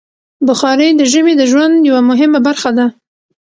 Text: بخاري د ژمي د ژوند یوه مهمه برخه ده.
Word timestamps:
بخاري 0.47 0.87
د 0.95 1.01
ژمي 1.11 1.33
د 1.37 1.41
ژوند 1.51 1.75
یوه 1.89 2.01
مهمه 2.09 2.39
برخه 2.47 2.69
ده. 2.77 2.85